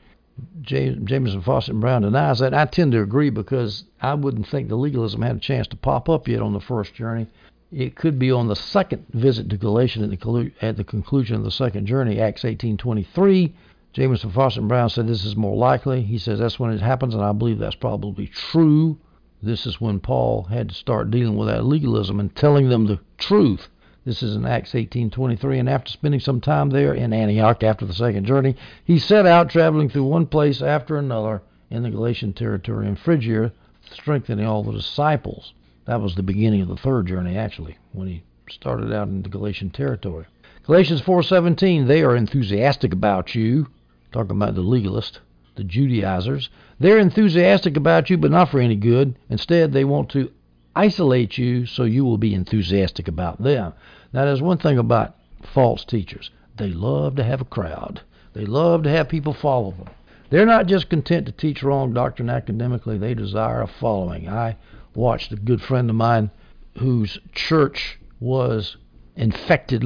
[0.61, 2.53] James, Jamieson, Fausset, and Brown denies that.
[2.53, 6.09] I tend to agree because I wouldn't think the legalism had a chance to pop
[6.09, 7.27] up yet on the first journey.
[7.71, 11.45] It could be on the second visit to Galatia at the, at the conclusion of
[11.45, 13.53] the second journey, Acts 18:23.
[13.93, 16.01] Jamieson, Fausset, and Brown said this is more likely.
[16.01, 18.97] He says that's when it happens, and I believe that's probably true.
[19.41, 22.99] This is when Paul had to start dealing with that legalism and telling them the
[23.17, 23.69] truth.
[24.03, 27.93] This is in Acts 18:23, and after spending some time there in Antioch after the
[27.93, 32.85] second journey, he set out traveling through one place after another in the Galatian territory
[32.85, 33.53] in Phrygia,
[33.89, 35.53] strengthening all the disciples.
[35.91, 39.27] That was the beginning of the third journey, actually, when he started out in the
[39.27, 40.25] Galatian territory.
[40.63, 43.67] Galatians 4:17, they are enthusiastic about you,
[44.13, 45.19] talking about the legalist,
[45.55, 46.49] the the Judaizers.
[46.79, 49.17] They're enthusiastic about you, but not for any good.
[49.29, 50.31] Instead, they want to
[50.77, 53.73] isolate you so you will be enthusiastic about them.
[54.13, 57.99] Now, there's one thing about false teachers they love to have a crowd,
[58.31, 59.89] they love to have people follow them.
[60.29, 64.29] They're not just content to teach wrong doctrine academically, they desire a following.
[64.29, 64.55] I
[64.93, 66.31] watched a good friend of mine
[66.77, 68.77] whose church was
[69.15, 69.83] infected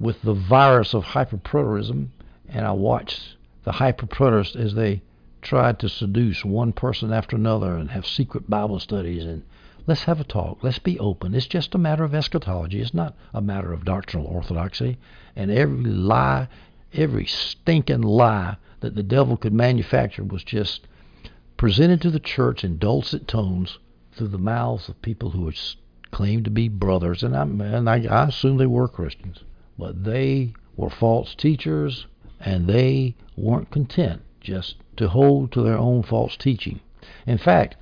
[0.00, 2.08] with the virus of hyperpreterism,
[2.48, 5.02] and I watched the hyperpreterists as they
[5.42, 9.42] tried to seduce one person after another and have secret Bible studies and
[9.86, 10.58] let's have a talk.
[10.62, 11.34] Let's be open.
[11.34, 12.80] It's just a matter of eschatology.
[12.80, 14.98] It's not a matter of doctrinal orthodoxy.
[15.36, 16.48] And every lie,
[16.92, 20.86] every stinking lie that the devil could manufacture was just
[21.56, 23.78] presented to the church in dulcet tones
[24.16, 25.52] through the mouths of people who
[26.10, 29.42] claimed to be brothers, and I, and I, I assume they were Christians,
[29.78, 32.06] but they were false teachers,
[32.40, 36.80] and they weren't content just to hold to their own false teaching.
[37.26, 37.76] In fact,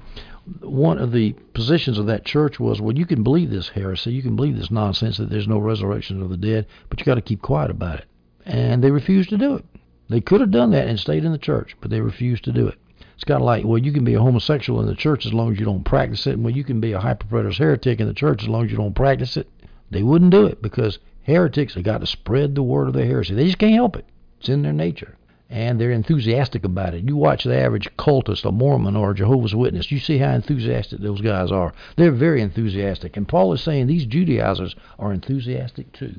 [0.60, 4.22] one of the positions of that church was, well, you can believe this heresy, you
[4.22, 7.20] can believe this nonsense that there's no resurrection of the dead, but you got to
[7.20, 8.06] keep quiet about it.
[8.44, 9.64] And they refused to do it.
[10.08, 12.66] They could have done that and stayed in the church, but they refused to do
[12.66, 12.78] it.
[13.22, 15.52] It's kind of like, well, you can be a homosexual in the church as long
[15.52, 18.14] as you don't practice it, and well, you can be a hyperpreterist heretic in the
[18.14, 19.48] church as long as you don't practice it.
[19.92, 23.34] They wouldn't do it because heretics have got to spread the word of their heresy.
[23.34, 24.06] They just can't help it.
[24.40, 25.16] It's in their nature.
[25.48, 27.04] And they're enthusiastic about it.
[27.04, 30.98] You watch the average cultist, a Mormon or a Jehovah's Witness, you see how enthusiastic
[30.98, 31.72] those guys are.
[31.96, 33.16] They're very enthusiastic.
[33.16, 36.16] And Paul is saying these Judaizers are enthusiastic too.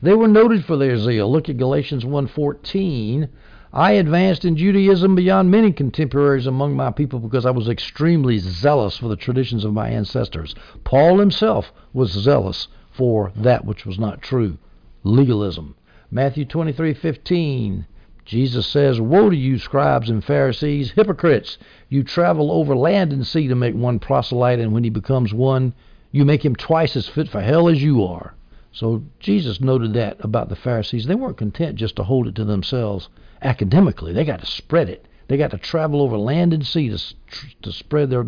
[0.00, 1.30] They were noted for their zeal.
[1.30, 3.28] Look at Galatians 1:14.
[3.74, 8.98] I advanced in Judaism beyond many contemporaries among my people because I was extremely zealous
[8.98, 10.54] for the traditions of my ancestors.
[10.84, 14.58] Paul himself was zealous for that which was not true,
[15.04, 15.74] legalism.
[16.10, 17.86] Matthew 23:15
[18.26, 21.56] Jesus says, Woe to you, scribes and Pharisees, hypocrites!
[21.88, 25.72] You travel over land and sea to make one proselyte, and when he becomes one,
[26.10, 28.34] you make him twice as fit for hell as you are.
[28.72, 31.04] So Jesus noted that about the Pharisees.
[31.04, 33.10] They weren't content just to hold it to themselves
[33.42, 34.12] academically.
[34.12, 35.06] They got to spread it.
[35.28, 36.98] They got to travel over land and sea to
[37.62, 38.26] to spread their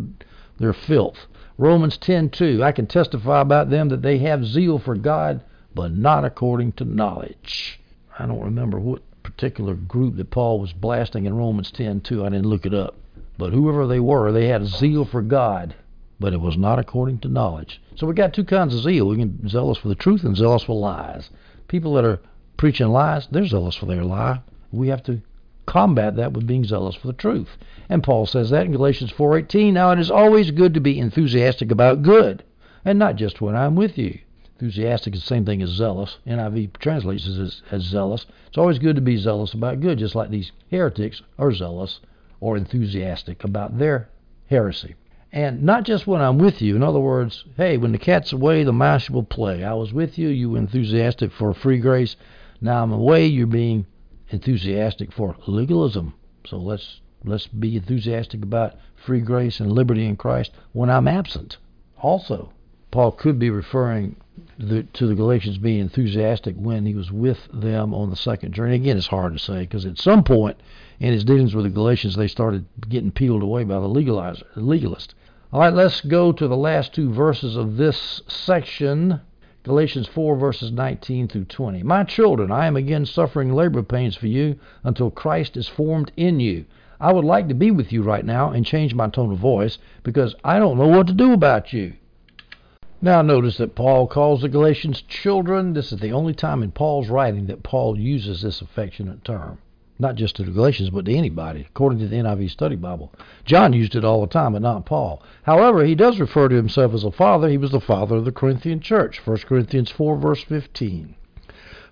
[0.58, 1.26] their filth.
[1.56, 5.40] Romans 10:2 I can testify about them that they have zeal for God,
[5.74, 7.80] but not according to knowledge.
[8.18, 12.24] I don't remember what particular group that Paul was blasting in Romans 10:2.
[12.24, 12.96] I didn't look it up.
[13.38, 15.74] But whoever they were, they had zeal for God,
[16.20, 17.80] but it was not according to knowledge.
[17.96, 19.08] So we got two kinds of zeal.
[19.08, 21.30] We can zealous for the truth and zealous for lies.
[21.68, 22.20] People that are
[22.56, 24.40] preaching lies, they're zealous for their lie
[24.74, 25.20] we have to
[25.66, 27.56] combat that with being zealous for the truth.
[27.88, 29.72] And Paul says that in Galatians 4:18.
[29.72, 32.42] Now it is always good to be enthusiastic about good,
[32.84, 34.18] and not just when I'm with you.
[34.58, 36.18] Enthusiastic is the same thing as zealous.
[36.26, 38.26] NIV translates it as, as zealous.
[38.48, 42.00] It's always good to be zealous about good, just like these heretics are zealous
[42.40, 44.08] or enthusiastic about their
[44.46, 44.94] heresy.
[45.34, 46.76] And not just when I'm with you.
[46.76, 49.64] In other words, hey, when the cat's away, the mouse will play.
[49.64, 52.14] I was with you, you were enthusiastic for free grace.
[52.60, 53.84] Now I'm away, you're being
[54.30, 56.14] enthusiastic for legalism.
[56.46, 61.56] So let's let's be enthusiastic about free grace and liberty in Christ when I'm absent.
[62.00, 62.52] Also,
[62.92, 64.14] Paul could be referring
[64.56, 68.76] the, to the Galatians being enthusiastic when he was with them on the second journey.
[68.76, 70.58] Again, it's hard to say because at some point
[71.00, 75.16] in his dealings with the Galatians, they started getting peeled away by the legalizer, legalist.
[75.54, 79.20] All right, let's go to the last two verses of this section.
[79.62, 81.84] Galatians 4 verses 19 through 20.
[81.84, 86.40] My children, I am again suffering labor pains for you until Christ is formed in
[86.40, 86.64] you.
[86.98, 89.78] I would like to be with you right now and change my tone of voice
[90.02, 91.92] because I don't know what to do about you.
[93.00, 95.72] Now notice that Paul calls the Galatians children.
[95.72, 99.58] This is the only time in Paul's writing that Paul uses this affectionate term
[99.98, 103.12] not just to the Galatians, but to anybody, according to the NIV Study Bible.
[103.44, 105.22] John used it all the time, but not Paul.
[105.44, 107.48] However, he does refer to himself as a father.
[107.48, 111.14] He was the father of the Corinthian church, 1 Corinthians 4, verse 15.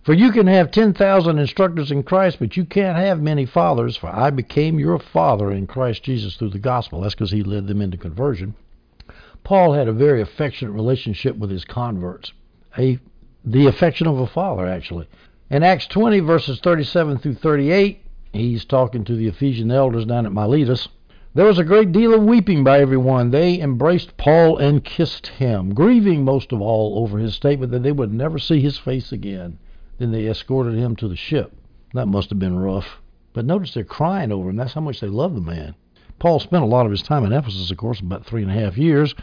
[0.03, 4.09] For you can have 10,000 instructors in Christ, but you can't have many fathers, for
[4.09, 7.01] I became your father in Christ Jesus through the gospel.
[7.01, 8.57] That's because he led them into conversion.
[9.45, 12.33] Paul had a very affectionate relationship with his converts,
[12.77, 12.99] a,
[13.45, 15.09] the affection of a father, actually.
[15.53, 20.33] In Acts 20, verses 37 through 38, he's talking to the Ephesian elders down at
[20.33, 20.89] Miletus.
[21.35, 23.31] There was a great deal of weeping by everyone.
[23.31, 27.93] They embraced Paul and kissed him, grieving most of all over his statement that they
[27.93, 29.59] would never see his face again.
[29.99, 31.53] Then they escorted him to the ship.
[31.93, 33.03] That must have been rough.
[33.35, 34.57] But notice they're crying over him.
[34.57, 35.75] That's how much they love the man.
[36.19, 38.55] Paul spent a lot of his time in Ephesus, of course, about three and a
[38.55, 39.15] half years,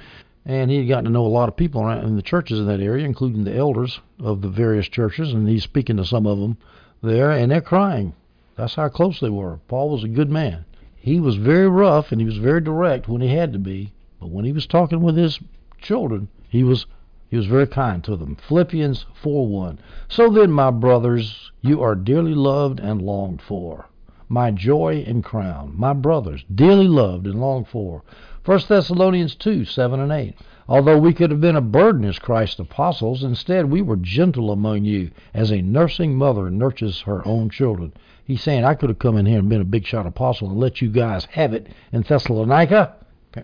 [0.50, 2.80] and he had gotten to know a lot of people in the churches in that
[2.80, 6.58] area, including the elders of the various churches, and he's speaking to some of them
[7.04, 8.14] there, and they're crying.
[8.56, 9.60] That's how close they were.
[9.68, 10.66] Paul was a good man.
[10.95, 14.32] he was very rough and he was very direct when he had to be, but
[14.32, 15.39] when he was talking with his
[15.80, 16.88] children, he was
[17.30, 18.36] he was very kind to them.
[18.36, 19.78] Philippians 4:1.
[20.08, 23.86] So then, my brothers, you are dearly loved and longed for.
[24.28, 28.02] My joy and crown, my brothers, dearly loved and longed for.
[28.50, 30.34] 1 Thessalonians 2, 7 and 8.
[30.68, 34.86] Although we could have been a burden as Christ's apostles, instead we were gentle among
[34.86, 37.93] you, as a nursing mother nurtures her own children.
[38.26, 40.60] He's saying I could have come in here and been a big shot apostle and
[40.60, 42.95] let you guys have it in Thessalonica.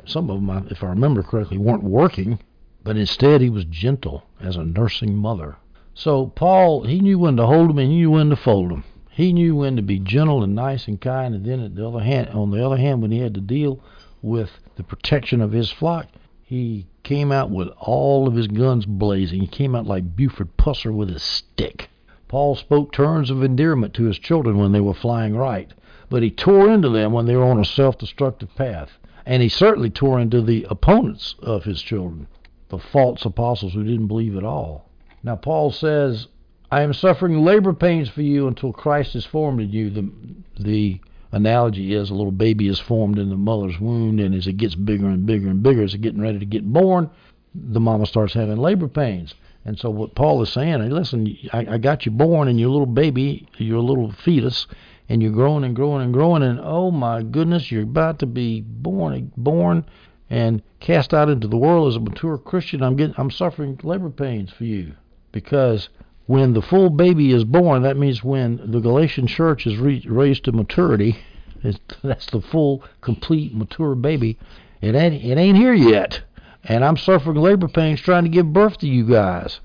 [0.05, 2.39] Some of them, if I remember correctly, weren't working
[2.83, 5.57] but instead he was gentle as a nursing mother.
[5.93, 8.83] So Paul, he knew when to hold him and he knew when to fold him.
[9.11, 11.99] He knew when to be gentle and nice and kind, and then at the other
[11.99, 13.79] hand, on the other hand, when he had to deal
[14.23, 16.07] with the protection of his flock,
[16.43, 19.41] he came out with all of his guns blazing.
[19.41, 21.89] He came out like Buford Pusser with his stick.
[22.27, 25.71] Paul spoke terms of endearment to his children when they were flying right,
[26.09, 29.89] but he tore into them when they were on a self-destructive path, and he certainly
[29.89, 32.27] tore into the opponents of his children
[32.69, 34.89] the false apostles who didn't believe at all.
[35.23, 36.27] Now, Paul says,
[36.71, 39.89] I am suffering labor pains for you until Christ is formed in you.
[39.89, 40.11] The,
[40.59, 40.99] the
[41.31, 44.75] analogy is a little baby is formed in the mother's womb, and as it gets
[44.75, 47.09] bigger and bigger and bigger, as it's getting ready to get born,
[47.53, 49.33] the mama starts having labor pains.
[49.65, 52.73] And so, what Paul is saying, listen, I, I got you born, and you're a
[52.73, 54.67] little baby, you're a little fetus,
[55.09, 58.61] and you're growing and growing and growing, and oh my goodness, you're about to be
[58.61, 59.85] born, born
[60.29, 64.09] and cast out into the world as a mature Christian, I'm getting I'm suffering labor
[64.09, 64.93] pains for you
[65.31, 65.89] because
[66.27, 70.45] when the full baby is born, that means when the Galatian church is re- raised
[70.45, 71.17] to maturity,
[72.03, 74.37] that's the full, complete, mature baby.
[74.81, 76.21] It ain't it ain't here yet,
[76.63, 79.59] and I'm suffering labor pains trying to give birth to you guys.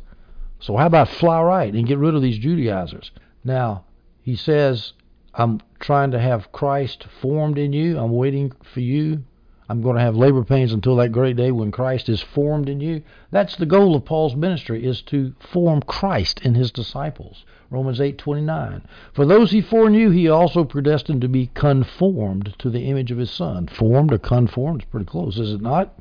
[0.61, 3.11] So how about fly right and get rid of these Judaizers?
[3.45, 3.85] Now
[4.23, 4.93] he says,
[5.35, 7.99] I'm trying to have Christ formed in you.
[7.99, 9.25] I'm waiting for you
[9.71, 12.81] I'm going to have labor pains until that great day when Christ is formed in
[12.81, 13.03] you.
[13.31, 17.45] That's the goal of Paul's ministry is to form Christ in his disciples.
[17.71, 18.83] Romans 8:29.
[19.13, 23.31] For those he foreknew, he also predestined to be conformed to the image of his
[23.31, 23.69] son.
[23.69, 25.95] Formed or conformed is pretty close, is it not?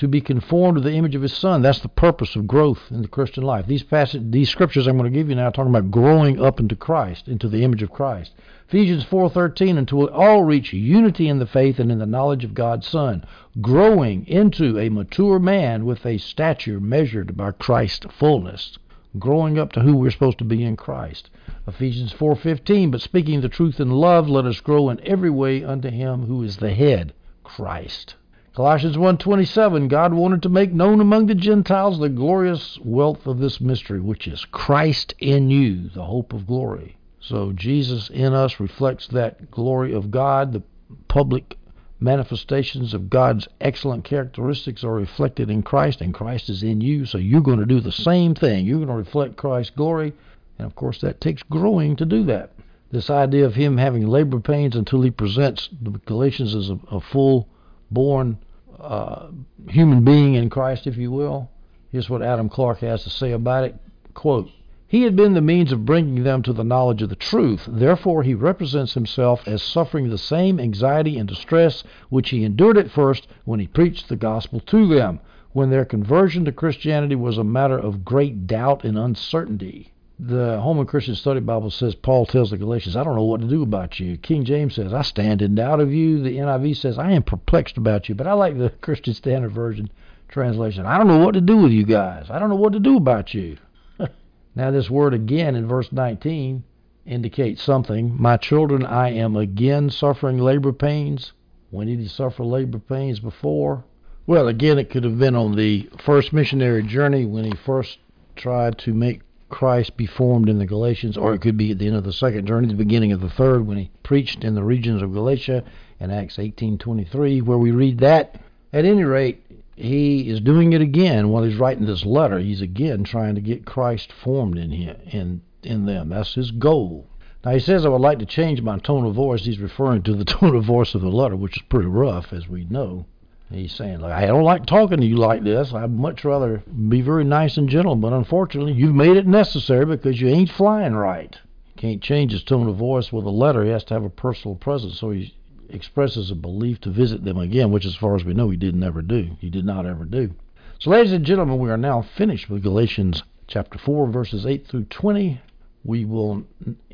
[0.00, 1.60] To be conformed to the image of his son.
[1.60, 3.66] That's the purpose of growth in the Christian life.
[3.66, 6.58] These passage, these scriptures I'm going to give you now are talking about growing up
[6.58, 8.32] into Christ, into the image of Christ.
[8.66, 12.54] Ephesians 4:13 until we all reach unity in the faith and in the knowledge of
[12.54, 13.24] God's Son,
[13.60, 18.78] growing into a mature man with a stature measured by Christ's fullness,
[19.18, 21.28] growing up to who we're supposed to be in Christ.
[21.68, 25.90] Ephesians 4:15 but speaking the truth in love let us grow in every way unto
[25.90, 27.12] him who is the head,
[27.44, 28.14] Christ.
[28.52, 33.60] Colossians 1:27 God wanted to make known among the Gentiles the glorious wealth of this
[33.60, 36.96] mystery which is Christ in you the hope of glory.
[37.20, 40.52] So Jesus in us reflects that glory of God.
[40.52, 40.64] The
[41.06, 41.58] public
[42.00, 47.04] manifestations of God's excellent characteristics are reflected in Christ and Christ is in you.
[47.04, 48.66] So you're going to do the same thing.
[48.66, 50.12] You're going to reflect Christ's glory.
[50.58, 52.50] And of course that takes growing to do that.
[52.90, 57.00] This idea of him having labor pains until he presents the Galatians as a, a
[57.00, 57.46] full
[57.90, 58.38] born
[58.78, 59.28] uh,
[59.68, 61.50] human being in Christ, if you will.
[61.90, 63.74] Here's what Adam Clarke has to say about it.
[64.14, 64.48] Quote,
[64.86, 67.68] he had been the means of bringing them to the knowledge of the truth.
[67.68, 72.90] Therefore, he represents himself as suffering the same anxiety and distress which he endured at
[72.90, 75.20] first when he preached the gospel to them,
[75.52, 80.86] when their conversion to Christianity was a matter of great doubt and uncertainty the Holman
[80.86, 83.98] Christian Study Bible says Paul tells the Galatians, I don't know what to do about
[83.98, 84.18] you.
[84.18, 86.22] King James says, I stand in doubt of you.
[86.22, 88.14] The NIV says, I am perplexed about you.
[88.14, 89.90] But I like the Christian Standard Version
[90.28, 90.84] translation.
[90.84, 92.26] I don't know what to do with you guys.
[92.28, 93.56] I don't know what to do about you.
[94.54, 96.64] now, this word again in verse 19
[97.06, 98.14] indicates something.
[98.20, 101.32] My children, I am again suffering labor pains.
[101.70, 103.84] When did he suffer labor pains before?
[104.26, 107.98] Well, again, it could have been on the first missionary journey when he first
[108.36, 111.86] tried to make Christ be formed in the Galatians, or it could be at the
[111.86, 114.64] end of the second journey, the beginning of the third, when he preached in the
[114.64, 115.64] regions of Galatia
[115.98, 118.40] in Acts 18:23, where we read that.
[118.72, 119.42] At any rate,
[119.76, 122.38] he is doing it again while he's writing this letter.
[122.38, 126.10] He's again trying to get Christ formed in him, in in them.
[126.10, 127.06] That's his goal.
[127.44, 129.44] Now he says I would like to change my tone of voice.
[129.44, 132.48] He's referring to the tone of voice of the letter, which is pretty rough, as
[132.48, 133.06] we know.
[133.52, 135.72] He's saying, like, I don't like talking to you like this.
[135.74, 140.20] I'd much rather be very nice and gentle, but unfortunately, you've made it necessary because
[140.20, 141.36] you ain't flying right.
[141.64, 143.64] He can't change his tone of voice with a letter.
[143.64, 145.34] He has to have a personal presence, so he
[145.68, 148.76] expresses a belief to visit them again, which, as far as we know, he did
[148.76, 149.30] never do.
[149.40, 150.30] He did not ever do.
[150.78, 154.84] So, ladies and gentlemen, we are now finished with Galatians chapter 4, verses 8 through
[154.84, 155.40] 20.
[155.84, 156.44] We will,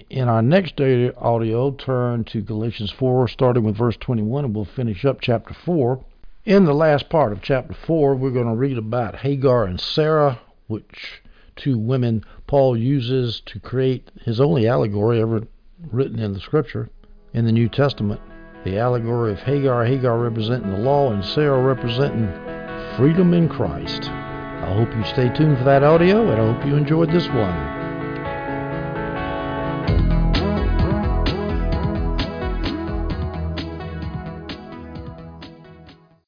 [0.09, 5.05] in our next audio, turn to Galatians 4, starting with verse 21, and we'll finish
[5.05, 6.03] up chapter 4.
[6.47, 10.39] In the last part of chapter 4, we're going to read about Hagar and Sarah,
[10.69, 11.21] which
[11.57, 15.43] two women Paul uses to create his only allegory ever
[15.91, 16.89] written in the scripture
[17.33, 18.21] in the New Testament.
[18.63, 22.29] The allegory of Hagar, Hagar representing the law, and Sarah representing
[22.97, 24.09] freedom in Christ.
[24.09, 27.76] I hope you stay tuned for that audio, and I hope you enjoyed this one.